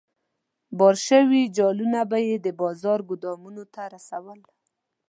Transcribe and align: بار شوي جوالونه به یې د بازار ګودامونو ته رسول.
بار 0.77 0.95
شوي 1.07 1.41
جوالونه 1.55 2.01
به 2.09 2.17
یې 2.27 2.35
د 2.41 2.47
بازار 2.61 2.99
ګودامونو 3.09 3.63
ته 3.73 3.81
رسول. 3.93 4.39